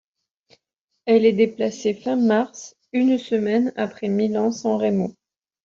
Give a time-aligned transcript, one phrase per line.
[1.05, 5.15] Elle est déplacée fin mars, une semaine après Milan-San Remo.